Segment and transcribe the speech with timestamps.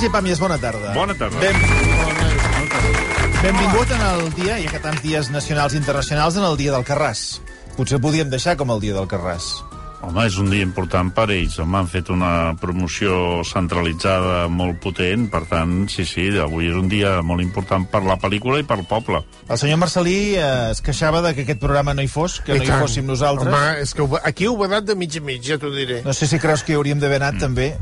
[0.00, 0.94] Sergi Pàmies, bona tarda.
[0.96, 1.36] Bona tarda.
[1.42, 1.56] Ben...
[3.42, 6.86] Benvingut en el dia, i que tants dies nacionals i internacionals, en el dia del
[6.88, 7.42] Carràs.
[7.76, 9.50] Potser podíem deixar com el dia del Carràs.
[10.00, 11.58] Home, és un dia important per ells.
[11.60, 16.88] Home, han fet una promoció centralitzada molt potent, per tant, sí, sí, avui és un
[16.88, 19.20] dia molt important per la pel·lícula i pel poble.
[19.52, 22.62] El senyor Marcelí eh, es queixava de que aquest programa no hi fos, que I
[22.62, 22.86] no hi tant.
[22.86, 23.52] fóssim nosaltres.
[23.52, 26.00] Home, és que ho- aquí ho he anat de mig a mig, ja t'ho diré.
[26.08, 27.74] No sé si creus que hi hauríem d'haver anat, també.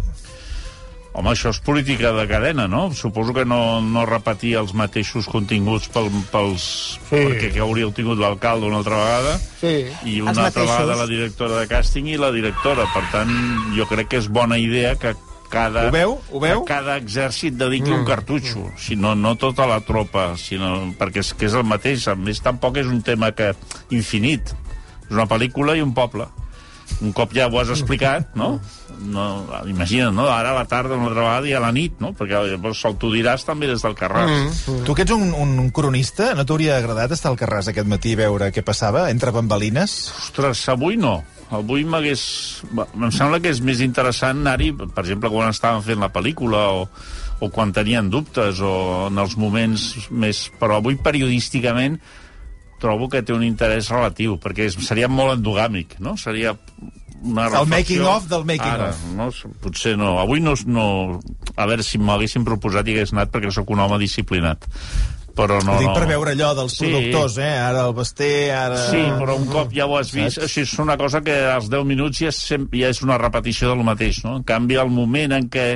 [1.16, 2.92] Home, això és política de cadena, no?
[2.94, 6.66] Suposo que no, no repetir els mateixos continguts pel, pels...
[7.08, 7.16] Sí.
[7.16, 9.72] Perquè que hauríeu tingut l'alcalde una altra vegada Sí.
[10.04, 10.68] i Els una altra mateixos.
[10.76, 12.86] vegada la directora de càsting i la directora.
[12.94, 13.32] Per tant,
[13.74, 15.16] jo crec que és bona idea que
[15.50, 16.18] cada, Ho veu?
[16.30, 16.62] Ho veu?
[16.62, 17.98] que cada exèrcit dediqui mm.
[18.02, 22.04] un cartutxo, si no, no tota la tropa, sinó, perquè és que és el mateix.
[22.12, 23.54] A més, tampoc és un tema que
[23.90, 24.52] infinit.
[25.08, 26.28] És una pel·lícula i un poble.
[27.04, 28.56] Un cop ja ho has explicat, no?
[28.98, 30.26] no imagina't, no?
[30.32, 32.12] Ara a la tarda una altra vegada i a la nit, no?
[32.18, 34.66] Perquè llavors sol t'ho diràs també des del Carràs.
[34.66, 34.82] Mm.
[34.86, 38.18] Tu que ets un, un cronista, no t'hauria agradat estar al Carràs aquest matí i
[38.18, 39.98] veure què passava entre bambalines?
[40.24, 41.20] Ostres, avui no.
[41.54, 42.22] Avui m'hagués...
[42.76, 46.86] Em sembla que és més interessant anar-hi, per exemple, quan estaven fent la pel·lícula o,
[47.40, 48.74] o quan tenien dubtes o
[49.08, 50.48] en els moments més...
[50.60, 51.96] Però avui, periodísticament,
[52.80, 56.16] trobo que té un interès relatiu, perquè és, seria molt endogàmic, no?
[56.16, 56.54] Seria
[57.22, 57.68] una El reflexió...
[57.74, 59.04] making of del making Ara, of.
[59.18, 59.28] No,
[59.64, 60.18] potser no.
[60.22, 61.20] Avui no, no...
[61.58, 64.68] A veure, si m'haguessin proposat i hagués anat perquè sóc un home disciplinat.
[65.38, 66.86] Però no, Ho dic per veure allò dels Sí.
[66.88, 67.50] productors, eh?
[67.62, 68.78] Ara el Basté, ara...
[68.90, 70.56] Sí, però un cop ja ho has vist, Saps?
[70.62, 72.40] és una cosa que als 10 minuts ja és,
[72.74, 74.36] ja és una repetició del mateix, no?
[74.40, 75.68] En canvi, el moment en què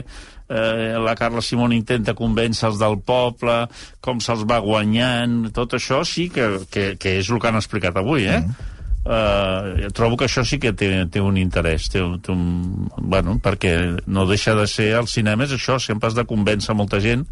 [0.52, 3.62] eh, la Carla Simón intenta convèncer els del poble,
[4.04, 7.96] com se'ls va guanyant, tot això sí que, que, que és el que han explicat
[7.96, 8.42] avui, eh?
[8.44, 8.68] Mm.
[9.02, 13.32] Uh, trobo que això sí que té, té un interès té, un- té un, bueno,
[13.42, 13.72] perquè
[14.06, 17.24] no deixa de ser el cinema és això, sempre has de convèncer molta gent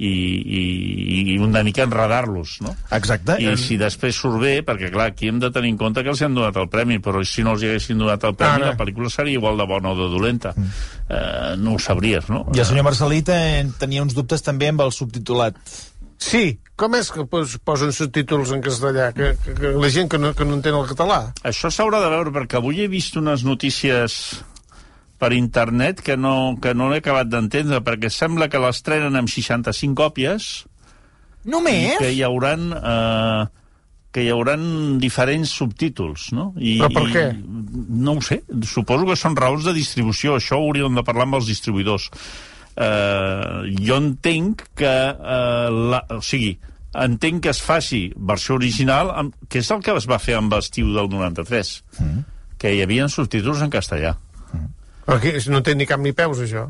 [0.00, 0.10] i,
[0.60, 2.72] i, i una mica enredar-los no?
[2.96, 3.36] Exacte.
[3.42, 6.22] I si després surt bé, perquè clar, aquí hem de tenir en compte que els
[6.24, 8.72] han donat el premi, però si no els hi haguessin donat el premi, Ara.
[8.72, 10.54] la pel·lícula seria igual de bona o de dolenta.
[10.56, 10.72] Mm.
[11.10, 12.46] Uh, no ho sabries, no?
[12.54, 15.58] I el senyor Marcelí ten- tenia uns dubtes també amb el subtitulat.
[16.20, 19.06] Sí, com és que pos, posen subtítols en castellà?
[19.16, 21.22] Que, que, que la gent que no, que no entén el català?
[21.48, 24.18] Això s'haurà de veure, perquè avui he vist unes notícies
[25.20, 29.96] per internet que no, que no l'he acabat d'entendre, perquè sembla que l'estrenen amb 65
[30.00, 30.50] còpies
[31.44, 31.96] i Només?
[32.00, 32.70] que hi hauran...
[32.76, 33.48] Eh,
[34.10, 34.62] que hi hauran
[34.98, 36.48] diferents subtítols, no?
[36.58, 37.20] I, Però per què?
[37.30, 37.60] I,
[38.02, 41.38] no ho sé, suposo que són raons de distribució, això ho hauríem de parlar amb
[41.38, 42.08] els distribuïdors.
[42.74, 46.56] Uh, jo entenc que, uh, la, o sigui,
[47.04, 50.58] entenc que es faci versió original, amb, que és el que es va fer amb
[50.58, 52.26] estiu del 93, mm.
[52.58, 54.16] que hi havia subtítols en castellà.
[55.10, 56.68] Perquè no té ni cap ni peus, això.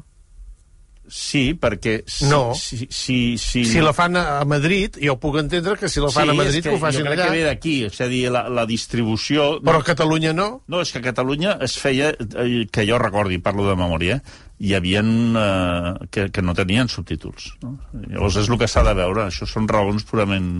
[1.11, 2.05] Sí, perquè...
[2.07, 2.55] Si, No.
[2.55, 6.31] Si, si, si, Si la fan a Madrid, jo puc entendre que si la fan
[6.31, 7.27] a Madrid que ho facin jo crec allà.
[7.27, 9.49] que ve d'aquí, és a dir, la, la distribució...
[9.67, 10.49] Però a Catalunya no.
[10.71, 14.21] No, és que a Catalunya es feia, eh, que jo recordi, parlo de memòria,
[14.63, 17.51] hi havia eh, que, que no tenien subtítols.
[17.65, 17.75] No?
[18.07, 20.53] Llavors és el que s'ha de veure, això són raons purament...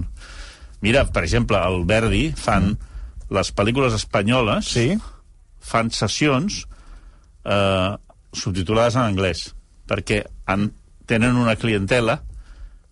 [0.83, 2.73] Mira, per exemple, el Verdi fan
[3.31, 4.97] les pel·lícules espanyoles, Sí?
[5.61, 6.65] fan sessions
[7.45, 7.97] eh,
[8.33, 9.51] subtitulades en anglès,
[9.91, 10.71] perquè han,
[11.11, 12.21] tenen una clientela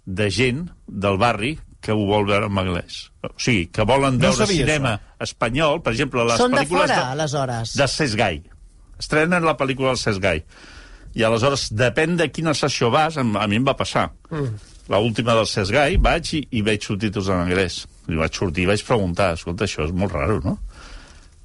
[0.05, 3.05] de gent del barri que ho vol veure en anglès.
[3.23, 7.13] O sigui, que volen No veure cinema espanyol, per exemple, les Són de pel·lícules fora,
[7.13, 7.77] aleshores.
[7.79, 8.41] de Cesc Gai.
[8.99, 10.43] Estrenen la pel·lícula del Cesc Gai.
[11.15, 14.11] I aleshores, depèn de quina sessió vas, a a mi em va passar.
[14.31, 14.59] Mm.
[14.89, 17.85] La última del Cesc Gai, vaig i, i veig subtítols en anglès.
[18.09, 20.59] I vaig sortir i vaig preguntar, escolta, això és molt raro, no?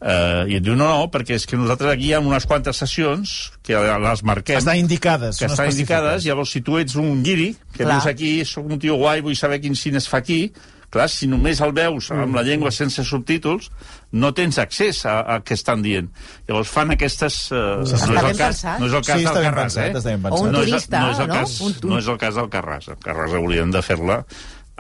[0.04, 2.76] Uh, I et diu, no, no, perquè és que nosaltres aquí hi ha unes quantes
[2.76, 5.38] sessions que les marquem Estan indicades.
[5.40, 7.94] que no estan indicades, llavors si tu ets un guiri, que Clar.
[8.02, 10.50] dius aquí, sóc un tio guai, vull saber quin cine es fa aquí,
[10.92, 13.70] clar, si només el veus amb la llengua sense subtítols,
[14.12, 16.10] no tens accés a, a què estan dient.
[16.50, 17.38] Llavors fan aquestes...
[17.56, 18.80] Uh, Està no, és el cas, pensat.
[18.84, 20.18] no és el cas Sí, del Carràs, eh?
[20.30, 21.38] O un no és, el- turista, no és el no?
[21.40, 22.90] Cas, Un- no és el cas del Carràs.
[22.92, 24.20] El Carràs haurien de fer-la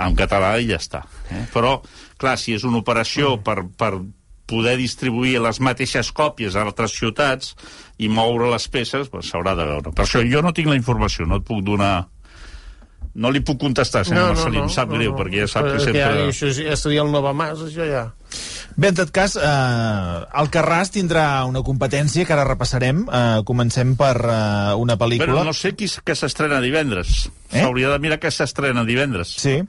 [0.03, 1.01] en català i ja està.
[1.31, 1.45] Eh?
[1.56, 1.77] Però,
[2.19, 3.94] clar, si és una operació per, per
[4.53, 7.53] poder distribuir les mateixes còpies a altres ciutats
[7.97, 9.94] i moure les peces, doncs s'haurà de veure.
[9.94, 11.95] Per això jo no tinc la informació, no et puc donar...
[13.13, 16.00] No li puc contestar, senyor Marcelí, em sap greu, perquè ja sap que sempre...
[16.01, 18.07] Ja, això ja seria el Nova Mas, això ja.
[18.73, 23.03] Bé, en tot cas, eh, el Carràs tindrà una competència que ara repassarem.
[23.06, 25.29] Eh, comencem per eh, una pel·lícula.
[25.29, 27.27] Però no sé qui que s'estrena divendres.
[27.51, 27.59] Eh?
[27.59, 29.35] S'hauria de mirar que s'estrena divendres.
[29.45, 29.59] Sí.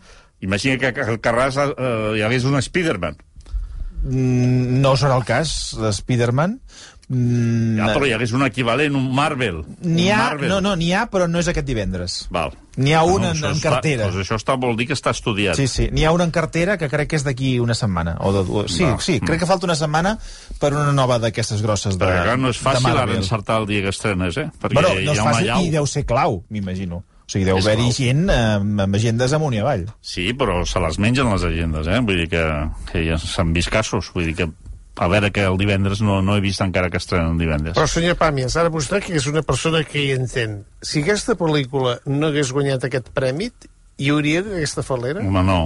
[0.40, 1.69] Imagina que al Carràs eh,
[2.16, 3.20] hi hagués un Spiderman.
[3.20, 3.33] Mm,
[4.04, 6.60] no serà el cas de Spider-Man,
[7.06, 9.58] Mm, Ja, però hi hagués un equivalent, un Marvel.
[9.82, 10.48] N'hi un ha, Marvel.
[10.48, 12.14] no, no, n'hi ha, però no és aquest divendres.
[12.32, 12.54] Val.
[12.80, 14.06] N'hi ha un en- això en està- cartera.
[14.08, 15.54] Doncs això està, vol dir que està estudiat.
[15.54, 18.16] Sí, sí, n'hi ha una en cartera que crec que és d'aquí una setmana.
[18.20, 18.98] O de, o, sí, Va.
[18.98, 20.18] sí, crec que falta una setmana
[20.58, 23.82] per una nova d'aquestes grosses de, Perquè clar, no és fàcil ara encertar el dia
[23.82, 24.48] que estrenes, eh?
[24.58, 25.60] Perquè Bueno, hi no és ha una fàcil llau.
[25.62, 27.04] i deu ser clau, m'imagino.
[27.25, 29.87] O sigui, deu haver-hi gent eh, amb agendes amunt i avall.
[30.05, 32.03] Sí, però se les mengen les agendes, eh?
[32.05, 32.44] Vull dir que,
[32.91, 34.11] que ja s'han vist casos.
[34.15, 34.50] Vull dir que
[34.97, 37.75] a veure que el divendres no, no he vist encara que estrenen divendres.
[37.79, 41.97] Però, senyor Pàmies, ara vostè, que és una persona que hi entén, si aquesta pel·lícula
[42.06, 43.50] no hagués guanyat aquest premi,
[43.99, 45.25] hi hauria aquesta falera?
[45.25, 45.61] Home, no.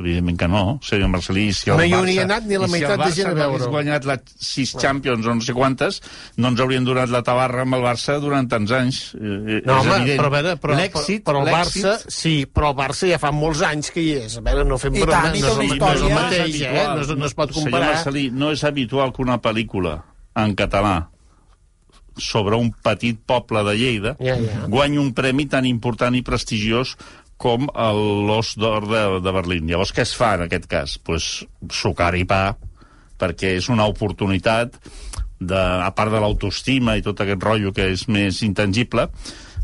[0.00, 0.78] Evidentment que no.
[0.82, 3.26] Senyor Marcelí, si el No hi hauria anat ni la i meitat de si gent
[3.28, 3.56] a no veure-ho.
[3.58, 6.00] hagués guanyat les sis Champions o no sé quantes,
[6.40, 9.00] no ens haurien donat la tabarra amb el Barça durant tants anys.
[9.14, 10.20] Eh, eh, No, és home, evident.
[10.22, 13.60] però a veure, però, L'èxit, però el Barça, sí, però el Barça ja fa molts
[13.62, 14.38] anys que hi és.
[14.38, 16.02] A veure, no fem I broma, tant, i no, té és una el, no és
[16.02, 16.84] el mateix, eh?
[16.88, 17.94] No, es- no es pot Senyor comparar.
[17.94, 19.98] Marcelí, no és habitual que una pel·lícula
[20.34, 21.08] en català
[22.16, 24.66] sobre un petit poble de Lleida Ja, ja.
[24.68, 26.96] guanyi un premi tan important i prestigiós
[27.40, 29.68] com l'Os d'Or de, de Berlín.
[29.70, 30.98] Llavors, què es fa en aquest cas?
[31.00, 31.30] Pues,
[31.72, 32.50] sucar i pa,
[33.20, 34.76] perquè és una oportunitat,
[35.40, 39.06] de, a part de l'autoestima i tot aquest rotllo que és més intangible,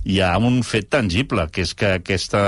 [0.09, 2.41] hi ha un fet tangible, que és que aquesta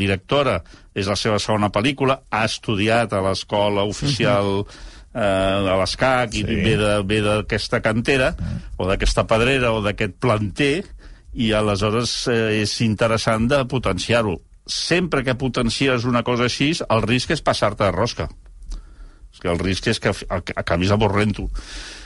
[0.00, 0.60] directora
[0.96, 6.56] és la seva segona pel·lícula, ha estudiat a l'escola oficial eh, a l'ESCAC i Sí.
[6.80, 8.32] de- ve d'aquesta cantera,
[8.78, 10.84] o d'aquesta pedrera, o d'aquest planter,
[11.34, 14.38] i aleshores eh, és interessant de potenciar-ho.
[14.66, 18.28] Sempre que potencies una cosa així, el risc és passar-te de rosca.
[19.34, 20.14] És que el risc és que
[20.56, 21.50] acabis avorrent-ho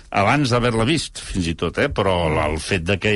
[0.08, 1.90] abans d'haver-la vist, fins i tot, eh?
[1.92, 2.14] però
[2.46, 3.10] el fet de que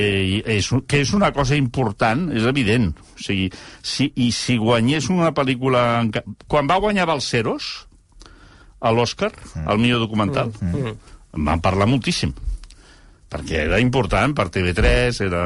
[0.55, 2.91] és, que és una cosa important és evident.
[3.17, 3.49] O sigui,
[3.81, 6.05] si, I si guanyés una pel·lícula...
[6.44, 7.73] Quan va guanyar Balceros,
[8.83, 9.33] a l'Oscar,
[9.65, 12.35] el millor documental, en van parlar moltíssim
[13.33, 15.43] perquè era important per TV3, era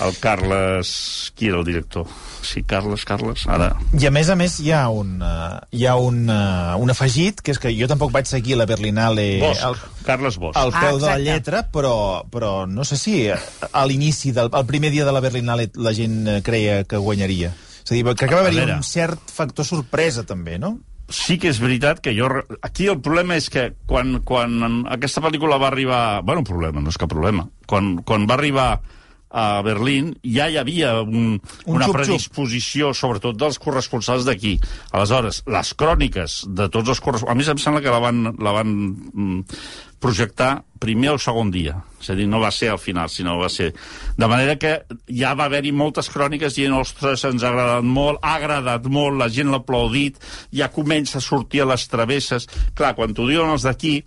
[0.00, 1.32] el, el Carles...
[1.36, 2.06] Qui era el director?
[2.42, 3.68] Sí, Carles, Carles, ara...
[3.94, 7.40] I a més a més hi ha un, uh, hi ha un, uh, un afegit,
[7.40, 10.58] que és que jo tampoc vaig seguir la Berlinale Bosch, al, Carles Bosch.
[10.58, 14.66] al Ah, peu de la lletra, però, però no sé si a l'inici, del el
[14.66, 17.52] primer dia de la Berlinale la gent eh, creia que guanyaria.
[17.82, 18.76] És a dir, crec que va A haver-hi veure.
[18.80, 20.78] un cert factor sorpresa, també, no?
[21.12, 22.24] sí que és veritat que jo...
[22.64, 26.22] Aquí el problema és que quan, quan aquesta pel·lícula va arribar...
[26.24, 27.44] Bueno, problema, no és cap problema.
[27.68, 28.68] Quan, quan va arribar
[29.32, 31.96] a Berlín ja hi havia un, Un una xup-xup.
[31.96, 34.58] predisposició, sobretot dels corresponsals d'aquí.
[34.92, 37.32] Aleshores, les cròniques de tots els corresponsals...
[37.32, 39.40] A mi em sembla que la van, la van mm,
[40.02, 41.76] projectar primer o segon dia.
[42.02, 43.70] És a dir, no va ser al final, sinó va ser...
[44.18, 44.72] De manera que
[45.08, 49.30] ja va haver-hi moltes cròniques dient ostres, ens ha agradat molt, ha agradat molt, la
[49.32, 50.18] gent l'ha aplaudit,
[50.52, 52.48] ja comença a sortir a les travesses.
[52.74, 54.00] Clar, quan t'ho diuen els d'aquí,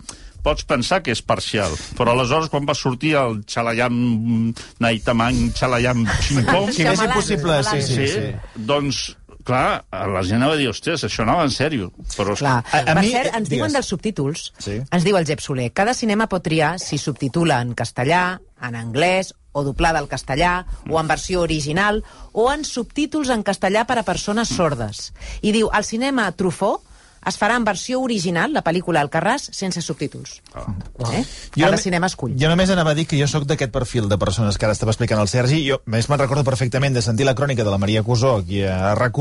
[0.46, 6.36] pots pensar que és parcial, però aleshores quan va sortir el xalayam naitamang xalayam Si
[6.38, 8.26] més Xamalant, impossible, sí, sí, sí, sí.
[8.70, 9.00] doncs,
[9.46, 11.92] clar, la gent anava a dir, ostres, això anava en sèrio.
[12.16, 12.64] Però, és- Clar.
[12.72, 13.50] A- a per mi- cert, ens digues.
[13.60, 14.46] diuen dels subtítols.
[14.58, 14.80] Sí.
[14.90, 15.72] Ens diu el Jep Soler.
[15.74, 21.00] Cada cinema pot triar si subtitula en castellà, en anglès, o doblada al castellà, o
[21.00, 25.14] en versió original, o en subtítols en castellà per a persones sordes.
[25.42, 26.82] I diu, al cinema Truffaut
[27.26, 30.42] es farà en versió original, la pel·lícula Alcarràs, sense subtítols.
[30.56, 31.24] Eh?
[31.56, 32.36] Cada només- cinema escull.
[32.40, 34.92] Jo només anava a dir que jo sóc d'aquest perfil de persones que ara estava
[34.92, 35.64] explicant el Sergi.
[35.70, 38.64] Jo, a més, me'n recordo perfectament de sentir la crònica de la Maria Cusó aquí
[38.64, 39.16] a rac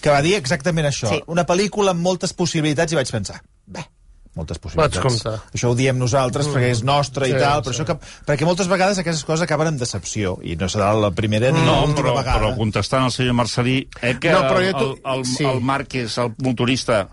[0.00, 1.08] que va dir exactament això.
[1.08, 1.22] Sí.
[1.26, 3.86] Una pel·lícula amb moltes possibilitats i vaig pensar, bé,
[4.34, 5.24] moltes possibilitats.
[5.54, 7.80] Això ho diem nosaltres perquè és nostre Sí, i tal, però sí.
[7.80, 7.96] això que,
[8.26, 11.80] perquè moltes vegades aquestes coses acaben amb decepció i no serà la primera ni No,
[11.86, 12.38] l'última però, vegada.
[12.40, 15.44] però contestant al senyor Marcelí, eh, que No, però el, jo tu- el, el, sí.
[15.44, 17.08] el Márquez, el motorista,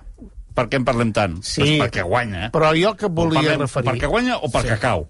[0.59, 1.39] per què en parlem tant?
[1.41, 1.63] Sí.
[1.63, 2.49] Pues perquè guanya?
[2.55, 3.89] Però jo que volia Parlem referir...
[3.93, 4.83] Perquè guanya o perquè sí.
[4.83, 5.07] cau?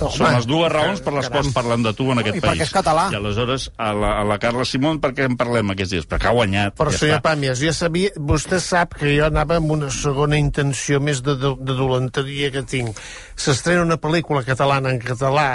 [0.00, 2.40] No, Són home, les dues raons per les quals parlem de tu en aquest i
[2.42, 2.50] país.
[2.50, 3.04] perquè és català.
[3.14, 6.08] I aleshores, a la, a la Carla Simón, per què en parlem aquests dies?
[6.10, 6.74] Perquè ha guanyat.
[6.80, 7.20] Però, ja senyor.
[7.22, 11.52] Pàmies, ja sabia, vostè sap que jo anava amb una segona intenció més de, de,
[11.62, 12.98] de dolenteria que tinc.
[13.38, 15.46] S'estrena una pel·lícula catalana en català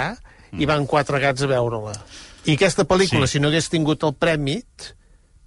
[0.56, 1.92] i van quatre gats a veure-la.
[2.48, 3.36] I aquesta pel·lícula, Sí.
[3.36, 4.94] si no hagués tingut el prèmit,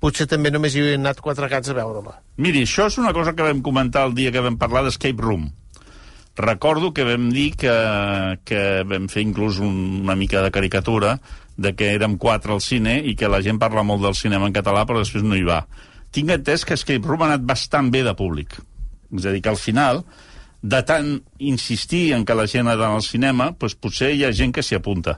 [0.03, 2.19] potser també només hi haurien anat quatre gats a veure-la.
[2.43, 5.49] Miri, això és una cosa que vam comentar el dia que vam parlar d'Escape Room.
[6.37, 7.73] Recordo que vam dir que,
[8.45, 11.17] que vam fer inclús un, una mica de caricatura
[11.57, 14.53] de que érem quatre al cine i que la gent parla molt del cinema en
[14.53, 15.63] català però després no hi va.
[16.13, 18.53] Tinc entès que Escape Room ha anat bastant bé de públic.
[19.17, 20.03] És a dir, que al final,
[20.61, 24.33] de tant insistir en que la gent ha d'anar al cinema, doncs potser hi ha
[24.35, 25.17] gent que s'hi apunta.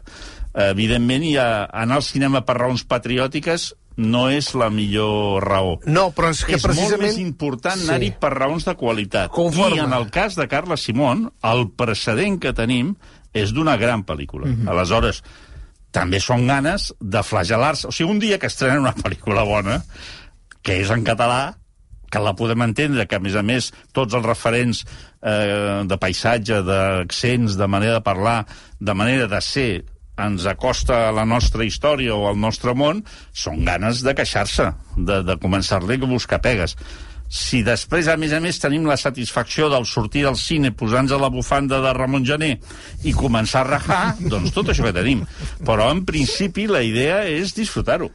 [0.69, 5.75] Evidentment, hi ha, anar al cinema per raons patriòtiques no és la millor raó.
[5.85, 7.03] No, però és que és molt precisament...
[7.03, 7.87] més important Sí.
[7.89, 9.31] anar-hi per raons de qualitat.
[9.35, 9.75] Conforme.
[9.75, 12.95] I en el cas de Carla Simón, el precedent que tenim
[13.35, 14.47] és d'una gran pel·lícula.
[14.47, 14.69] Mhm.
[14.71, 15.21] Aleshores,
[15.91, 17.89] també són ganes de flagel·lar-se.
[17.89, 19.81] O sigui, un dia que estrenen una pel·lícula bona,
[20.61, 21.55] que és en català,
[22.09, 24.83] que la podem entendre, que a més a més tots els referents
[25.21, 28.45] eh, de paisatge, d'accents, de manera de parlar,
[28.79, 29.85] de manera de ser,
[30.25, 35.21] ens acosta a la nostra història o al nostre món, són ganes de queixar-se, de,
[35.27, 36.75] de començar-li a buscar pegues.
[37.29, 41.21] Si després, a més a més, tenim la satisfacció del sortir del cine posant-nos a
[41.21, 42.55] la bufanda de Ramon Gené
[43.05, 44.01] i començar a rajar,
[44.33, 45.21] doncs tot això que tenim.
[45.65, 48.09] Però, en principi, la idea és disfrutar-ho.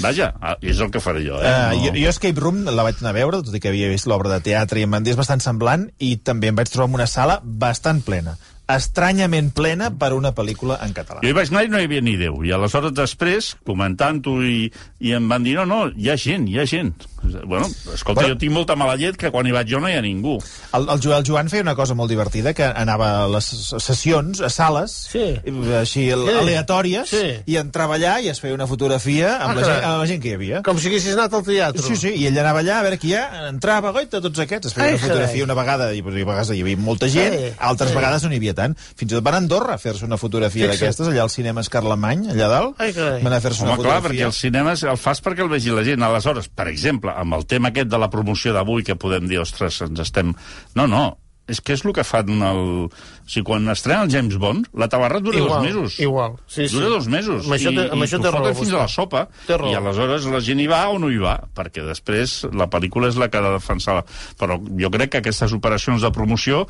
[0.00, 1.50] Vaja, ah, és el que faré jo, eh?
[1.50, 4.08] Uh, jo, jo Escape Room la vaig anar a veure, tot i que havia vist
[4.10, 6.98] l'obra de teatre i em van dir bastant semblant, i també em vaig trobar en
[6.98, 8.34] una sala bastant plena
[8.68, 11.20] estranyament plena per una pel·lícula en català.
[11.22, 12.42] Jo hi vaig anar i no hi havia ni Déu.
[12.44, 16.58] I aleshores després, comentant-ho, i, i em van dir, no, no, hi ha gent, hi
[16.58, 16.94] ha gent.
[17.24, 18.34] Bueno, escolta, Bueno.
[18.34, 20.34] jo tinc molta mala llet que quan hi vaig jo no hi ha ningú.
[20.76, 23.46] El, el Joel Joan feia una cosa molt divertida, que anava a les
[23.80, 25.24] sessions, a sales, Sí.
[25.44, 27.22] i- així aleatòries, Sí.
[27.46, 30.22] i entrava allà i es feia una fotografia amb, Ah, la, gent, amb la gent
[30.22, 30.62] que hi havia.
[30.62, 31.82] Com si haguessis anat al teatre.
[31.82, 34.66] Sí, sí, i ell anava allà a veure qui hi ha, entrava, goita, tots aquests,
[34.66, 35.42] es feia Ai, una fotografia carai.
[35.48, 37.96] una vegada, i a vegades hi havia molta gent, Sí, altres sí.
[37.96, 38.76] vegades no n'hi havia tant.
[38.78, 42.28] Fins i tot van a Andorra a fer-se una fotografia d'aquestes, allà al cinema Escarlemany,
[42.34, 44.30] allà dalt, Ai, van a fer-se una Home, clar, perquè fotografia.
[44.30, 46.02] el cinema el fas perquè el vegi la gent.
[46.02, 49.80] Aleshores, per exemple, amb el tema aquest de la promoció d'avui, que podem dir, ostres,
[49.86, 50.34] ens estem...
[50.74, 51.04] No, no,
[51.50, 52.62] és que és el que fan el...
[52.88, 55.98] O sigui, quan estrena el James Bond, la tabarra dura Igual, dos mesos.
[56.00, 56.74] igual, sí, sí.
[56.76, 57.44] Dura dos mesos.
[57.44, 59.24] Amb això I, amb i això t'ho té raó, foten fins a la sopa.
[59.48, 59.72] Té raó.
[59.72, 63.20] I aleshores la gent hi va o no hi va, perquè després la pel·lícula és
[63.20, 63.96] la que ha de defensar.
[64.40, 66.64] Però jo crec que aquestes operacions de promoció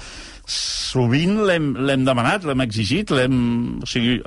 [0.47, 3.39] sovint l'hem demanat, l'hem exigit, l'hem...
[3.83, 4.19] O sigui,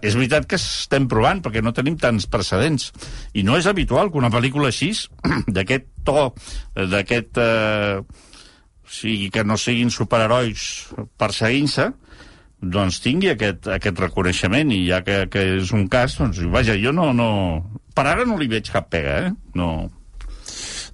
[0.00, 2.92] és veritat que estem provant, perquè no tenim tants precedents.
[3.36, 4.92] I no és habitual que una pel·lícula així,
[5.56, 6.30] d'aquest to,
[6.76, 7.40] eh, d'aquest...
[7.44, 8.30] Eh,
[8.90, 10.88] sigui, que no siguin superherois
[11.20, 11.90] perseguint-se,
[12.64, 16.94] doncs tingui aquest, aquest reconeixement i ja que, que és un cas, doncs vaja, jo
[16.96, 17.28] no, no...
[17.94, 19.34] Per ara no li veig cap pega, eh?
[19.54, 19.90] No.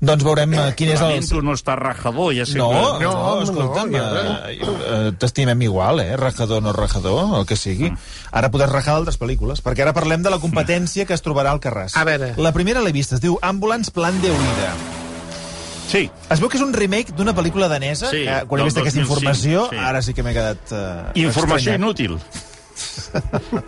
[0.00, 1.10] Doncs veurem eh, quin és el...
[1.12, 3.04] Lamento no està rajador, ja sé No, que...
[3.04, 4.04] no, no, escolta'm, no,
[4.48, 6.16] eh, eh, t'estimem igual, eh?
[6.20, 7.92] Rajador, no rajador, el que sigui.
[8.32, 11.60] Ara podràs rajar d'altres pel·lícules, perquè ara parlem de la competència que es trobarà al
[11.60, 11.98] Carràs.
[12.00, 12.32] A veure.
[12.40, 14.74] La primera l'he vista, es diu Ambulance Plan de Huida.
[15.88, 18.78] Sí, Es veu que és un remake d'una pel·lícula danesa, Sí, que quan he vist
[18.78, 19.76] aquesta 2005, informació, sí.
[19.90, 21.80] ara sí que m'he quedat eh, informació estranyat.
[21.80, 22.18] inútil.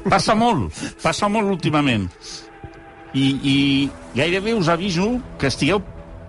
[0.09, 2.09] passa molt, passa molt últimament.
[3.13, 3.57] I, I
[4.17, 5.83] gairebé us aviso que estigueu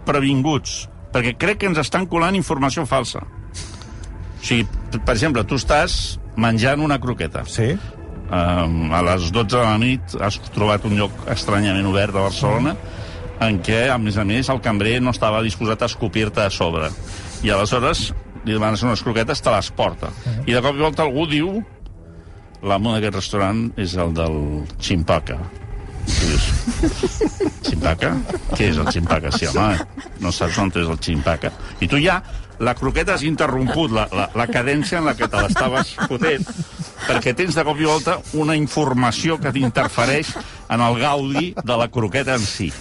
[0.07, 3.21] previnguts, perquè crec que ens estan colant informació falsa.
[3.23, 4.65] O sigui,
[4.97, 7.45] per exemple, tu estàs menjant una croqueta.
[7.47, 7.71] Sí?
[8.33, 12.73] Um, a les 12 de la nit has trobat un lloc estranyament obert a Barcelona
[13.49, 16.89] en què, a més a més, el cambrer no estava disposat a escopir-te a sobre.
[17.43, 18.11] I aleshores
[18.43, 20.11] li demanes unes croquetes, te les porta.
[20.45, 21.57] I de cop i volta algú diu
[22.63, 24.37] l'amo d'aquest restaurant és el del
[24.79, 25.39] Chimpaca.
[26.03, 26.47] I dius,
[27.63, 28.13] Chimpaca?
[28.53, 29.31] Què és el Chimpaca?
[29.35, 31.51] Sí, home, no saps on és el Chimpaca.
[31.83, 32.19] I tu ja,
[32.63, 36.47] la croqueta has interromput la, la, la cadència en la que te l'estaves fotent,
[37.07, 40.35] perquè tens de cop i volta una informació que t'interfereix
[40.71, 42.71] en el gaudi de la croqueta en si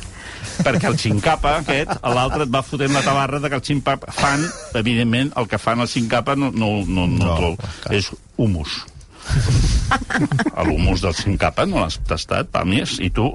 [0.65, 4.45] perquè el xincapa aquest, l'altre et va fotent la tabarra de que el xincapa fan,
[4.79, 7.53] evidentment, el que fan el xincapa no, no, no, no, No,
[7.91, 8.83] és humus.
[10.67, 13.31] L'humus del xincapa no l'has tastat, pàmies, i tu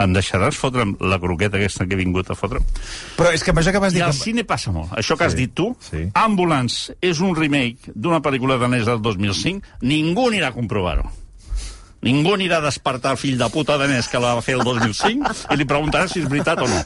[0.00, 2.64] em deixaràs fotre'm la croqueta aquesta que he vingut a fotre'm.
[3.18, 4.00] Però és que amb això que vas dir...
[4.00, 4.22] I al Que...
[4.22, 4.94] cine passa molt.
[4.96, 6.06] Això que has dit tu, sí.
[6.16, 11.10] Ambulance és un remake d'una pel·lícula danesa del 2005, ningú anirà a comprovar-ho.
[12.02, 15.52] Ningú anirà a despertar el fill de puta danès que la va fer el 2005
[15.52, 16.80] i li preguntarà si és veritat o no.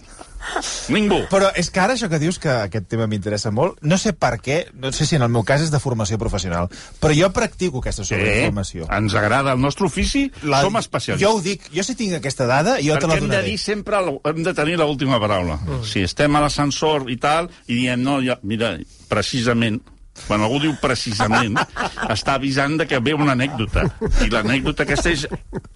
[0.92, 1.22] Ningú.
[1.30, 4.34] Però és que ara això que dius, que aquest tema m'interessa molt, no sé per
[4.44, 6.68] què, no sé si en el meu cas és de formació professional,
[7.00, 8.84] però jo practico aquesta sobreinformació.
[8.92, 11.24] ens agrada el nostre ofici, La- som especialistes.
[11.26, 13.48] Jo ho dic, jo si tinc aquesta dada, jo te Perquè la hem de donaré.
[13.54, 15.56] dir sempre, hem de tenir l'última paraula.
[15.56, 15.82] Mm.
[15.84, 18.76] Si estem a l'ascensor i tal, i diem, no, ja, mira,
[19.08, 19.80] precisament,
[20.26, 21.58] quan algú diu precisament,
[22.14, 23.84] està avisant de que ve una anècdota.
[24.24, 25.26] I l'anècdota aquesta és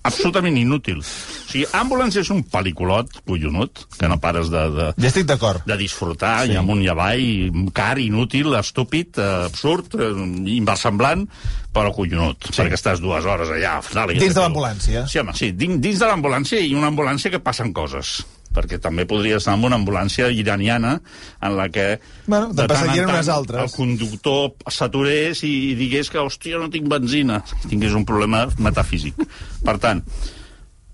[0.06, 1.02] absolutament inútil.
[1.02, 5.66] O sigui, Ambulance és un pel·lículot collonut, que no pares de, de, Ja estic d'acord.
[5.68, 6.54] de disfrutar, sí.
[6.54, 10.10] i amunt i avall, car, inútil, estúpid, eh, absurd, eh,
[10.54, 11.26] inversemblant,
[11.74, 12.62] però collonut, sí.
[12.62, 13.78] perquè estàs dues hores allà.
[14.14, 15.06] Dins de l'ambulància.
[15.10, 18.18] Sí, home, sí, dins, dins de l'ambulància i una ambulància que passen coses
[18.58, 20.96] perquè també podries anar amb una ambulància iraniana
[21.40, 21.86] en la que
[22.26, 23.62] Bueno, de tant en tant altres.
[23.62, 27.42] el conductor s'aturés i, i digués que, hòstia, no tinc benzina.
[27.68, 29.22] Tingués un problema metafísic.
[29.64, 30.02] Per tant,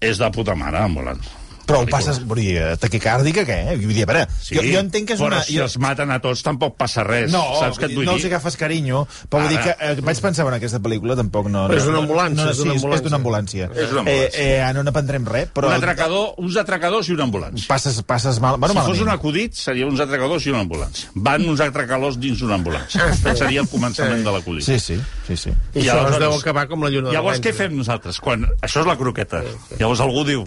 [0.04, 1.43] és de puta mare, ambulància.
[1.64, 3.58] Però ho passes, vull dir, eh, taquicàrdica, què?
[3.80, 5.42] Vull dir, a veure, Sí, jo, jo entenc que és però una...
[5.46, 5.64] si jo...
[5.64, 7.30] els maten a tots tampoc passa res.
[7.32, 8.20] No, Saps què et vull no dir?
[8.24, 11.64] els agafes carinyo, però vull dir que eh, vaig pensar en aquesta pel·lícula, tampoc no...
[11.70, 13.70] Però és no, una ambulància, no, és sí, una és- És d'una ambulància.
[13.72, 14.42] És d'una ambulància.
[14.44, 15.70] Eh, eh, no n'aprendrem res, però...
[15.72, 17.66] Un atracador, uns atracadors i una ambulància.
[17.68, 18.58] Passes, passes mal...
[18.60, 19.08] Bueno, si fos malament.
[19.08, 21.08] un acudit, seria uns atracadors i una ambulància.
[21.16, 23.00] Van uns atracadors dins d'una ambulància.
[23.14, 24.66] Aquest seria el començament de l'acudit.
[24.68, 25.54] Sí, sí, sí, sí.
[25.74, 28.20] I, I es deu acabar com la lluna de Llavors, què fem nosaltres?
[28.20, 28.44] Quan...
[28.60, 29.40] Això és la croqueta.
[29.80, 30.44] Llavors algú diu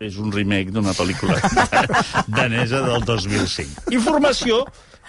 [0.00, 1.38] és un remake d'una pel·lícula
[2.38, 3.88] danesa del 2005.
[3.96, 4.64] Informació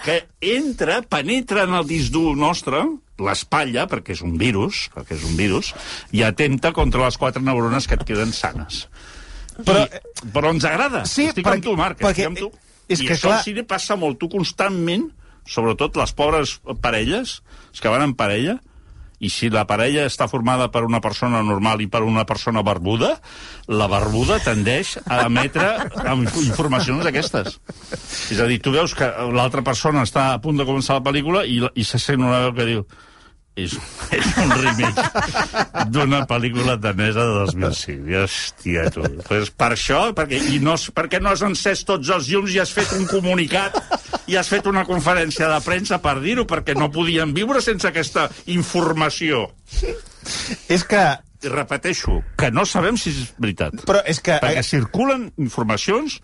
[0.06, 2.84] que entra, penetra en el disc dur nostre,
[3.18, 5.74] l'espatlla, perquè és un virus, perquè és un virus,
[6.14, 8.86] i atempta contra les quatre neurones que et queden sanes.
[9.66, 11.04] Però- I, però ens agrada.
[11.10, 11.98] Sí, Estic perquè- amb tu, Marc.
[12.00, 12.52] perquè- estic amb tu.
[12.88, 14.20] és I que, això clar- al cine passa molt.
[14.22, 15.10] Tu constantment,
[15.50, 17.42] sobretot les pobres parelles,
[17.72, 18.60] els que van en parella,
[19.20, 23.16] i si la parella està formada per una persona normal i per una persona barbuda,
[23.68, 25.68] la barbuda tendeix a emetre
[26.46, 27.58] informacions d'aquestes.
[28.32, 31.46] És a dir, tu veus que l'altra persona està a punt de començar la pel·lícula
[31.46, 32.86] i, i se sent una veu que diu
[33.58, 33.74] és,
[34.14, 38.08] és un remake d'una pel·lícula danesa de 2005.
[38.12, 39.04] I, hòstia, tu.
[39.28, 42.54] Pues per això, perquè, i no, has- per què no has encès tots els llums
[42.56, 43.80] i has fet un comunicat
[44.30, 48.30] i has fet una conferència de premsa per dir-ho, perquè no podien viure sense aquesta
[48.54, 49.48] informació.
[50.70, 51.06] És que...
[51.46, 53.76] I repeteixo, que no sabem si és veritat.
[53.86, 54.40] Però és que...
[54.42, 56.16] Perquè circulen informacions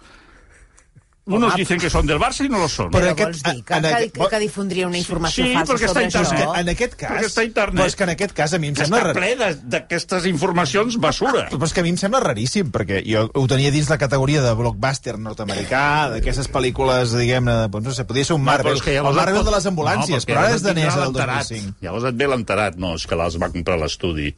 [1.26, 2.90] Unos dicen que són del Barça i no lo són.
[2.92, 5.54] Però Però aquest- vols dir que, en que, aquest- que, que difondria una informació Sí,
[5.54, 6.42] falsa perquè està sobre internet.
[6.44, 6.60] això?
[6.60, 7.12] En aquest cas...
[7.14, 7.80] Perquè està a internet.
[7.80, 9.00] Però és que en aquest cas a mi em que sembla...
[9.00, 11.46] està rar- ple d'aquestes informacions basura.
[11.50, 14.42] Però és que a mi em sembla raríssim, perquè jo ho tenia dins la categoria
[14.44, 18.98] de blockbuster nord-americà, d'aquestes pel·lícules, diguem-ne, de- doncs no sé, podria ser un Marvel, que
[18.98, 21.48] el Marvel pot- de les ambulàncies, No, però ara és danesa del l'enterat.
[21.48, 21.78] 2005.
[21.88, 22.76] Llavors et ve l'enterat.
[22.76, 24.36] No, és que les va comprar l'estudi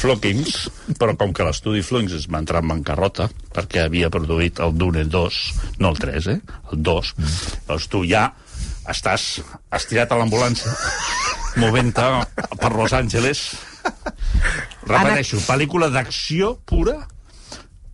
[0.00, 0.68] Flockings,
[1.00, 5.04] però com que l'estudi Flockings es va entrar en bancarrota, perquè havia produït el Dune
[5.04, 5.40] 2,
[5.82, 6.38] no el 3, eh?
[6.72, 7.12] El 2.
[7.16, 7.56] Mm.
[7.68, 8.28] Doncs tu ja
[8.90, 9.26] estàs
[9.76, 10.72] estirat a l'ambulància,
[11.62, 12.06] movent-te
[12.60, 13.48] per Los Angeles.
[14.86, 16.96] Repeteixo, pel·lícula d'acció pura,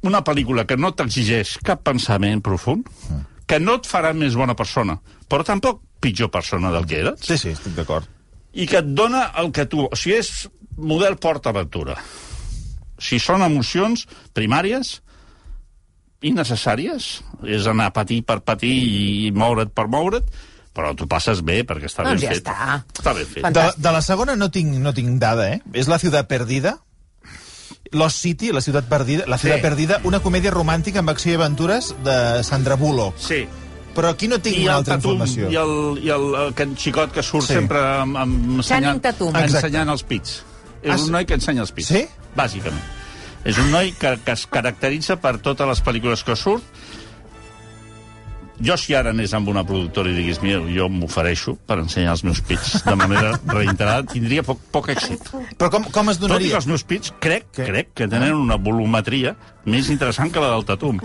[0.06, 2.86] una pel·lícula que no t'exigeix cap pensament profund,
[3.46, 4.98] que no et farà més bona persona,
[5.30, 8.06] però tampoc pitjor persona del que eres, Sí, sí, estic d'acord.
[8.56, 9.84] I que et dona el que tu...
[9.86, 11.96] O sigui, és model PortAventura.
[12.96, 14.94] Si són emocions primàries,
[16.24, 17.08] innecessàries,
[17.44, 20.24] és anar a patir per patir i moure't per moure't,
[20.76, 22.48] però tu passes bé perquè està Doncs ben ja fet.
[22.48, 22.80] està.
[23.00, 23.46] Està ben fet.
[23.56, 25.60] De, de la segona no tinc, no tinc dada, eh?
[25.76, 26.76] És La ciutat perdida,
[27.92, 29.62] Lost City, La ciutat perdida, La ciutat Sí.
[29.68, 33.16] perdida, una comèdia romàntica amb acció i aventures de Sandra Bullock.
[33.20, 33.44] Sí,
[33.96, 35.48] Però aquí no tinc i una el altra Tatum, informació.
[35.50, 37.54] i el, i el, el can xicot que surt Sí.
[37.54, 38.60] sempre amb, amb.
[38.60, 39.56] Exacte.
[39.56, 40.42] ensenyant els pits.
[40.82, 41.88] És Ah, un noi que ensenya els pits.
[41.88, 42.04] Sí?
[42.36, 42.82] Bàsicament.
[43.44, 46.62] És un noi que, que es caracteritza per totes les pel·lícules que surt.
[48.56, 52.22] Jo, si ara anés amb una productora i digués, mira, jo m'ofereixo per ensenyar els
[52.24, 55.28] meus pits de manera reiterada, tindria poc, poc èxit.
[55.58, 56.54] Però com, com es Tot i donaria?
[56.54, 57.66] que els meus pits crec, Què?
[57.68, 59.34] crec que tenen una volumetria
[59.66, 61.00] més interessant que la del Tatum.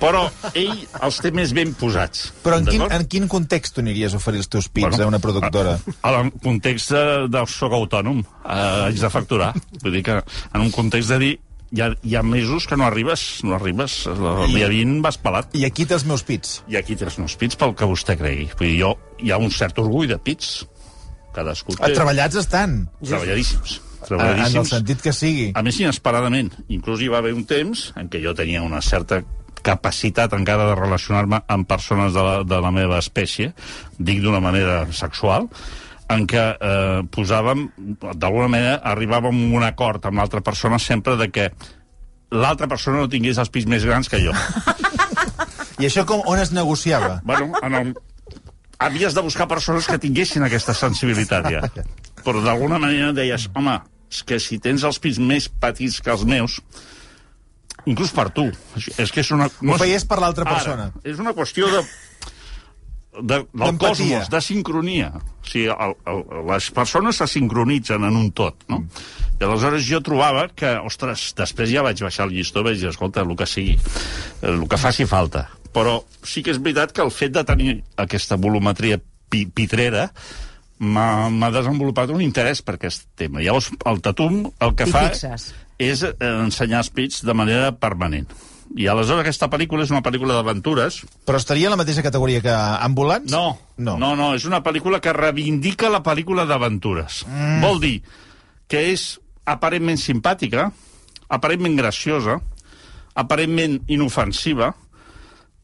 [0.00, 2.30] Però ell els té més ben posats.
[2.44, 5.10] Però en quin, en quin context tu aniries a oferir els teus pits Bueno, a
[5.10, 5.76] una productora?
[6.00, 7.04] A, a, en context de,
[7.34, 9.52] de soc autònom, eh, haig de facturar.
[9.82, 11.34] Vull dir que en un context de dir
[11.74, 15.50] hi ha, hi ha mesos que no arribes, no arribes, el dia 20 vas pelat.
[15.58, 16.60] I aquí té els meus pits.
[16.70, 18.48] I aquí tens uns pits pel que vostè cregui.
[18.58, 20.64] Vull dir, jo, hi ha un cert orgull de pits.
[21.36, 21.94] Cadascú Ah, té...
[21.98, 23.80] Treballats estan, Treballadíssims.
[23.80, 24.68] en el Treballadíssims.
[24.70, 25.50] sentit que sigui.
[25.54, 26.52] A més, inesperadament.
[26.72, 29.22] Inclús hi va haver un temps en què jo tenia una certa
[29.66, 33.50] capacitat encara de relacionar-me amb persones de la, de la meva espècie,
[33.98, 35.48] dic d'una manera sexual,
[36.12, 37.66] en què eh, posàvem,
[38.14, 41.48] d'alguna manera, arribàvem a un acord amb l'altra persona sempre de que
[42.30, 44.34] l'altra persona no tingués els pis més grans que jo.
[45.78, 47.20] I això com, on es negociava?
[47.24, 47.94] bueno, en el...
[48.78, 51.60] havies de buscar persones que tinguessin aquesta sensibilitat ja.
[52.24, 53.76] Però d'alguna manera deies, home,
[54.10, 56.60] és que si tens els pits més petits que els meus,
[57.86, 58.48] inclús per tu,
[58.98, 59.46] és que és una...
[59.46, 60.88] Ho és- feies per l'altra Ara, persona.
[61.06, 61.82] és una qüestió de,
[63.22, 65.10] de, del cosmos, de sincronia.
[65.16, 68.82] O sigui, el, el, les persones se sincronitzen en un tot, no?
[69.36, 73.20] I aleshores jo trobava que, ostres, després ja vaig baixar el llistó, vaig dir, escolta,
[73.20, 73.76] el que sigui,
[74.46, 75.46] el que faci falta.
[75.76, 78.98] Però sí que és veritat que el fet de tenir aquesta volumetria
[79.28, 80.08] pi pitrera
[80.78, 83.40] m'ha desenvolupat un interès per aquest tema.
[83.44, 85.50] Llavors, el Tatum el que fa fixes.
[85.80, 88.28] és ensenyar els pits de manera permanent.
[88.74, 90.98] I aleshores aquesta pel·lícula és una pel·lícula d'aventures.
[91.28, 93.30] Però estaria en la mateixa categoria que Ambulants?
[93.32, 93.98] No, No.
[94.00, 97.22] no, no, és una pel·lícula que reivindica la pel·lícula d'aventures.
[97.28, 97.60] Mm.
[97.62, 97.94] Vol dir
[98.66, 100.70] que és aparentment simpàtica,
[101.28, 102.40] aparentment graciosa,
[103.14, 104.72] aparentment inofensiva,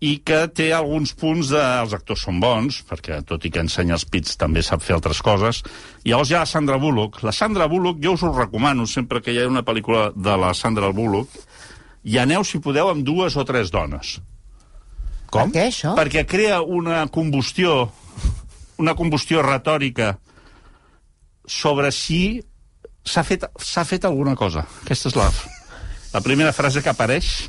[0.02, 1.60] i que té alguns punts de...
[1.82, 5.20] Els actors són bons, perquè tot i que ensenya els pits també sap fer altres
[5.22, 5.60] coses.
[6.02, 7.20] I llavors hi ha la Sandra Bullock.
[7.22, 10.50] La Sandra Bullock, jo us ho recomano, sempre que hi ha una pel·lícula de la
[10.58, 11.30] Sandra Bullock,
[12.04, 14.16] i aneu, si podeu, amb dues o tres dones.
[15.32, 15.48] Com?
[15.48, 15.94] Per què, això?
[15.96, 17.86] Perquè crea una combustió,
[18.82, 20.16] una combustió retòrica
[21.48, 22.42] sobre si
[23.04, 24.66] s'ha fet, fet alguna cosa.
[24.82, 25.30] Aquesta és la,
[26.12, 27.48] la primera frase que apareix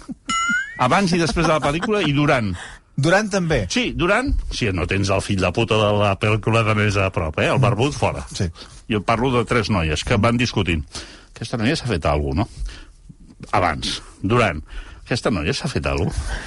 [0.81, 2.53] abans i després de la pel·lícula i durant.
[2.93, 3.63] Durant també.
[3.73, 4.29] Sí, durant...
[4.53, 7.49] Si no tens el fill de puta de la pel·lícula de més a prop, eh?
[7.49, 8.21] El barbut, fora.
[8.29, 8.47] Sí.
[8.91, 10.85] Jo parlo de tres noies que van discutint.
[11.33, 12.81] Aquesta noia s'ha fet alguna cosa, no?
[13.51, 14.61] Abans, durant.
[15.03, 16.41] Aquesta noia s'ha fet alguna cosa.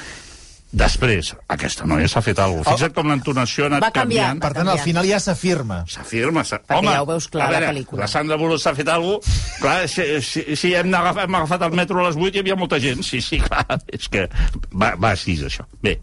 [0.77, 2.75] Després, aquesta noia s'ha fet alguna cosa.
[2.75, 4.25] Fixa't com l'entonació ha anat Va canviar.
[4.33, 4.41] canviant.
[4.43, 5.79] Per tant, al final ja s'afirma.
[5.89, 6.43] S'afirma.
[6.75, 8.01] Home, ja ho veus clar a a la veure, pel·lícula.
[8.03, 9.45] La Sandra Bullock s'ha fet alguna cosa...
[9.63, 12.59] Clar, si, si, si hem, agafat, hem agafat el metro a les 8 hi havia
[12.59, 13.01] molta gent.
[13.07, 13.65] Sí, sí, clar,
[13.97, 14.27] és que
[14.75, 15.65] va, va així, això.
[15.87, 15.97] Bé,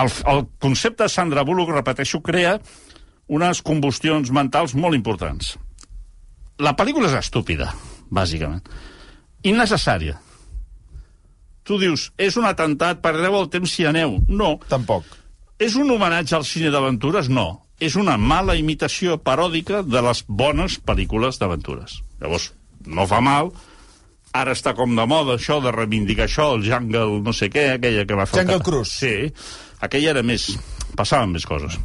[0.00, 2.56] el, el concepte de Sandra Bullock, repeteixo, crea
[3.26, 5.56] unes combustions mentals molt importants.
[6.62, 7.72] La pel·lícula és estúpida,
[8.08, 8.62] bàsicament.
[9.44, 10.16] Innecessària.
[11.66, 14.20] Tu dius, és un atemptat, perdeu el temps si aneu.
[14.28, 15.04] No, Tampoc.
[15.58, 17.28] és un homenatge al cine d'aventures?
[17.28, 17.66] No.
[17.80, 21.98] És una mala imitació paròdica de les bones pel·lícules d'aventures.
[22.22, 22.52] Llavors,
[22.86, 23.50] no fa mal.
[24.32, 28.06] Ara està com de moda això de reivindicar això, el Jungle no sé què, aquella
[28.06, 28.44] que va fer...
[28.44, 28.92] Jungle Cruise.
[28.92, 29.32] Sí,
[29.80, 30.48] aquella era més...
[30.96, 31.76] Passaven més coses.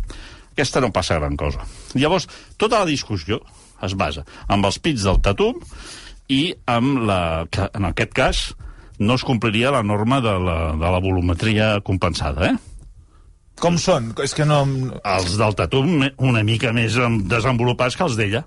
[0.54, 1.66] Aquesta no passa gran cosa.
[1.96, 2.28] Llavors,
[2.60, 3.42] tota la discussió
[3.84, 5.58] es basa amb els pits del tatum
[6.32, 6.42] i
[6.72, 7.20] amb la...
[7.52, 8.42] que en aquest cas
[9.02, 12.58] no es compliria la norma de la, de la volumetria compensada, eh?
[13.62, 14.12] Com són?
[14.24, 14.64] És que no...
[15.06, 16.96] els del Tatum me- una mica més
[17.30, 18.44] desenvolupats que els d'ella.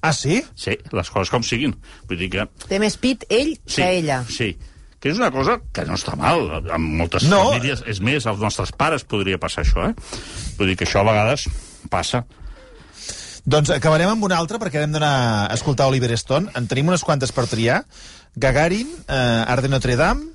[0.00, 0.38] Ah, sí?
[0.54, 1.74] Sí, les coses com siguin.
[2.08, 2.44] Vull dir que...
[2.70, 4.20] Té més pit ell Sí, que ella.
[4.30, 4.52] Sí,
[5.02, 6.44] que és una cosa que no està mal.
[6.70, 7.42] En moltes No.
[7.50, 9.94] famílies, és més, als nostres pares podria passar això, eh?
[10.60, 11.48] Vull dir que això a vegades
[11.90, 12.22] passa.
[13.48, 15.12] Doncs acabarem amb una altra, perquè hem d'anar
[15.48, 16.50] a escoltar Oliver Stone.
[16.58, 17.82] En tenim unes quantes per triar.
[18.36, 19.14] Gagarin, eh,
[19.54, 20.34] Art de Notre Dame,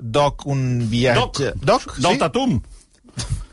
[0.00, 1.54] Doc, un viatge...
[1.60, 1.96] Doc?
[1.96, 2.18] Del sí?
[2.20, 2.60] Tatum.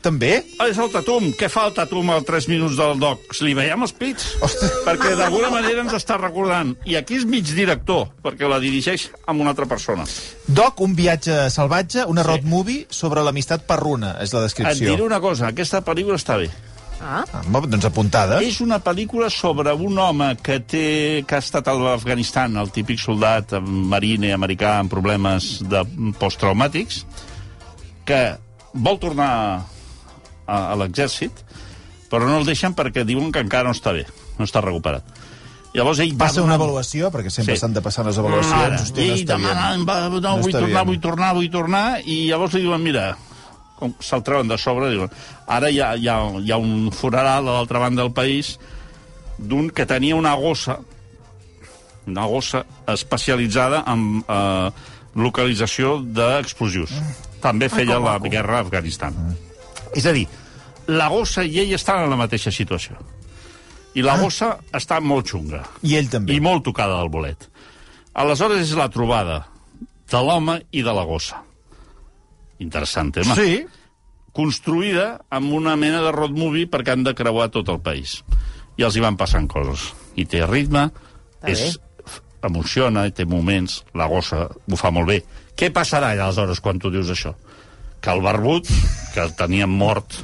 [0.00, 0.38] També?
[0.62, 1.32] Ah, és el Tatum.
[1.36, 3.24] Què fa el Tatum als 3 minuts del Doc?
[3.44, 4.28] Li veiem els pits?
[4.46, 4.76] Ostres.
[4.86, 6.70] Perquè d'alguna manera ens està recordant.
[6.88, 10.06] I aquí és mig director, perquè la dirigeix amb una altra persona.
[10.46, 12.28] Doc, un viatge salvatge, una Sí.
[12.28, 14.90] road movie sobre l'amistat perruna, és la Et descripció.
[14.94, 16.48] diré una cosa, aquesta pel·lícula està bé.
[17.00, 18.40] Ah, Ah, doncs apuntada.
[18.42, 22.98] És una pel·lícula sobre un home que, té, que ha estat a l'Afganistan, el típic
[22.98, 25.84] soldat marine americà amb problemes de
[26.18, 27.04] posttraumàtics,
[28.08, 28.22] que
[28.74, 29.30] vol tornar
[30.46, 31.44] a, a l'exèrcit,
[32.10, 34.06] però no el deixen perquè diuen que encara no està bé,
[34.38, 35.04] no està recuperat.
[35.76, 37.60] Llavors ell va Passa una donar- avaluació, perquè sempre Sí.
[37.60, 38.54] s'han de passar les avaluacions.
[38.58, 40.86] Ara, Hosti, I no ell demana, va, no, No vull tornar, bien.
[40.86, 43.16] vull tornar, vull tornar, i llavors li diuen, mira,
[43.78, 45.10] com se'l treuen de sobre, diuen,
[45.46, 48.56] ara hi ha, hi ha, hi ha un funeral a l'altra banda del país
[49.38, 50.78] d'un que tenia una gossa,
[52.06, 54.70] una gossa especialitzada en eh,
[55.18, 56.94] localització d'explosius.
[57.42, 59.14] També feia la guerra a Afganistan.
[59.94, 60.26] És a dir,
[60.90, 62.98] la gossa i ell estan en la mateixa situació.
[63.94, 66.34] I la gossa està molt xunga I ell també.
[66.36, 67.48] i molt tocada del bolet.
[68.18, 69.44] Aleshores és la trobada
[70.10, 71.42] de l'home i de la gossa.
[72.64, 73.36] Interessant tema.
[73.38, 73.62] Sí,
[74.38, 78.20] Construïda amb una mena de road movie perquè han de creuar tot el país.
[78.78, 79.88] I els hi van passant coses.
[80.14, 80.84] I té ritme,
[81.40, 81.78] Està és,
[82.46, 85.18] emociona, i té moments, la gossa ho fa molt bé.
[85.58, 87.34] Què passarà aleshores quan tu dius això?
[87.98, 88.70] Que el barbut,
[89.14, 90.20] que el teníem mort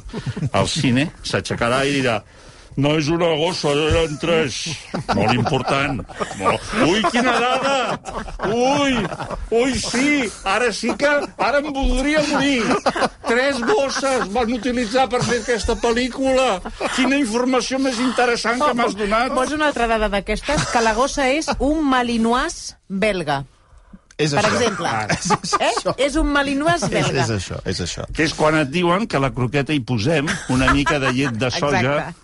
[0.52, 2.20] al cine, s'aixecarà i dirà
[2.76, 4.56] no és una gossa, eren tres.
[5.14, 6.00] Molt important.
[6.40, 6.72] Molt...
[6.88, 7.76] Ui, quina dada!
[8.50, 8.96] Ui,
[9.60, 10.28] ui, sí!
[10.44, 11.12] Ara sí que...
[11.38, 12.62] Ara em voldria morir.
[13.28, 16.60] Tres gosses van utilitzar per fer aquesta pel·lícula.
[16.96, 19.32] Quina informació més interessant que m'has donat.
[19.36, 20.68] Vols una altra dada d'aquestes?
[20.74, 23.44] Que la gossa és un malinois belga.
[24.16, 24.50] és Per això.
[24.54, 24.90] exemple.
[25.10, 25.70] És Eh?
[25.72, 25.94] això.
[25.98, 27.22] És un malinois És, belga.
[27.24, 28.04] és això, és això.
[28.14, 31.34] Que és quan et diuen que a la croqueta hi posem una mica de llet
[31.34, 32.20] de soja Exacte.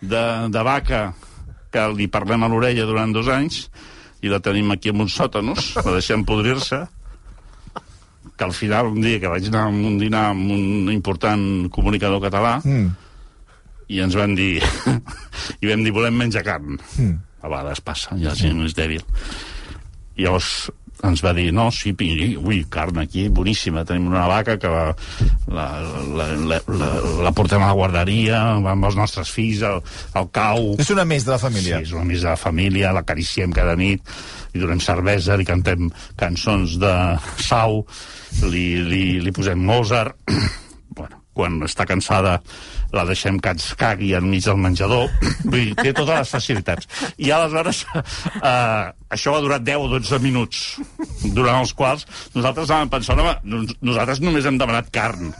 [0.00, 1.02] De, de vaca
[1.72, 3.66] que li parlem a l'orella durant dos anys
[4.22, 6.80] i la tenim aquí en uns sòtanos, la deixem podrir-se
[8.38, 12.20] que al final un dia que vaig anar a un dinar amb un important comunicador
[12.22, 12.90] català Mm.
[13.88, 14.60] i ens van dir
[15.62, 16.78] i vam dir volem menjar carn.
[17.42, 19.02] A vegades passa, hi ha gent més dèbil.
[20.18, 20.70] Llavors
[21.06, 24.86] ens va dir, no, sí, pi- ui, carn aquí, boníssima, tenim una vaca que la,
[25.46, 25.66] la,
[26.18, 26.88] la, la, la,
[27.28, 29.78] la portem a la guarderia, va amb els nostres fills al,
[30.18, 30.72] al cau...
[30.82, 31.78] És una més de la família.
[31.78, 34.02] Sí, és una més de la família, l'acariciem cada nit,
[34.54, 36.94] li donem cervesa, li cantem cançons de
[37.46, 37.84] sau,
[38.50, 40.16] li, li, li posem Mozart...
[41.38, 42.40] quan està cansada
[42.90, 45.06] la deixem que ens cagui enmig del menjador.
[45.46, 46.88] Vull dir, té totes les facilitats.
[47.22, 50.64] I aleshores, eh, això va durar 10 o 12 minuts,
[51.36, 55.30] durant els quals nosaltres vam pensar, home, nos- nosaltres només hem demanat carn.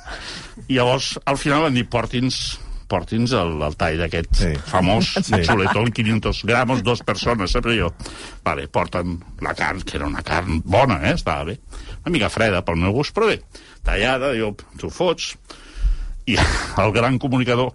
[0.69, 2.41] I llavors, al final van dir, porti'ns
[2.89, 4.47] porti'ns el, el tall aquest Sí.
[4.71, 5.43] famós, Sí.
[5.45, 7.91] chuletón 500 gramos, dos persones, sempre jo.
[8.47, 11.13] Vale, porten la carn, que era una carn bona, eh?
[11.19, 11.59] estava bé.
[12.07, 13.43] Una mica freda pel meu gust, però bé.
[13.85, 15.35] Tallada, jo, t'ho fots.
[16.29, 16.37] I
[16.85, 17.75] el gran comunicador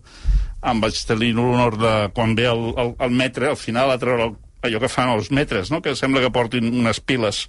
[0.63, 4.30] em vaig tenir l'honor de, quan ve el, el, el metre, al final a treure
[4.30, 5.82] el, allò que fan els metres, no?
[5.84, 7.44] que sembla que portin unes piles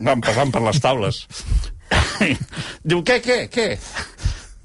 [0.00, 1.24] van passant per les taules.
[2.88, 3.68] diu, què, què, què?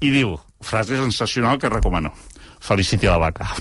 [0.02, 2.14] I diu, frase sensacional que recomano.
[2.62, 3.50] Feliciti a la vaca.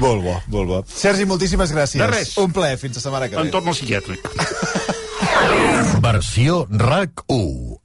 [0.00, 0.78] Molt bo, molt bo.
[0.88, 2.00] Sergi, moltíssimes gràcies.
[2.00, 2.32] De res.
[2.40, 2.78] Un plaer.
[2.80, 3.42] Fins la setmana que ve.
[3.44, 4.24] Entorn al psiquiàtric.
[6.00, 7.79] Versió RAC 1.